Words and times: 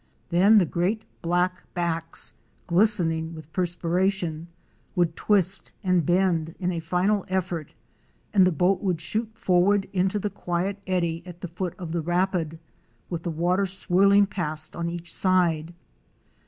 Then 0.29 0.57
the 0.57 0.65
great 0.65 1.03
black 1.21 1.61
backs, 1.75 2.33
glistening 2.65 3.35
with 3.35 3.53
perspiration, 3.53 4.47
would 4.95 5.15
twist 5.15 5.73
and 5.83 6.03
bend 6.03 6.55
in 6.59 6.71
a 6.71 6.79
final 6.79 7.23
effort 7.27 7.75
and 8.33 8.47
the 8.47 8.51
boat 8.51 8.81
would 8.81 8.99
shoot 8.99 9.29
forward 9.37 9.85
into 9.93 10.17
the 10.17 10.31
quiet 10.31 10.81
eddy 10.87 11.21
at 11.27 11.41
the 11.41 11.47
foot 11.47 11.75
of 11.77 11.91
the 11.91 12.01
rapid, 12.01 12.57
with 13.11 13.21
the 13.21 13.29
water 13.29 13.67
swirling 13.67 14.25
past 14.25 14.75
on 14.75 14.89
each 14.89 15.13
side. 15.13 15.71